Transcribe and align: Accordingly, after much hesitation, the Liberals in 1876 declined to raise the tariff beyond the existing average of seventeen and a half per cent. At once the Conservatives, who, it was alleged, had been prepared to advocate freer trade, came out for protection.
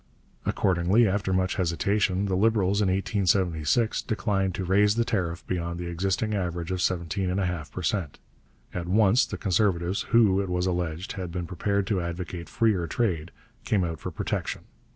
Accordingly, 0.47 1.07
after 1.07 1.31
much 1.31 1.57
hesitation, 1.57 2.25
the 2.25 2.33
Liberals 2.35 2.81
in 2.81 2.87
1876 2.87 4.01
declined 4.01 4.55
to 4.55 4.65
raise 4.65 4.95
the 4.95 5.05
tariff 5.05 5.45
beyond 5.45 5.77
the 5.79 5.85
existing 5.85 6.33
average 6.33 6.71
of 6.71 6.81
seventeen 6.81 7.29
and 7.29 7.39
a 7.39 7.45
half 7.45 7.71
per 7.71 7.83
cent. 7.83 8.17
At 8.73 8.87
once 8.87 9.27
the 9.27 9.37
Conservatives, 9.37 10.07
who, 10.09 10.41
it 10.41 10.49
was 10.49 10.65
alleged, 10.65 11.11
had 11.11 11.31
been 11.31 11.45
prepared 11.45 11.85
to 11.85 12.01
advocate 12.01 12.49
freer 12.49 12.87
trade, 12.87 13.29
came 13.63 13.83
out 13.83 13.99
for 13.99 14.09
protection. 14.09 14.61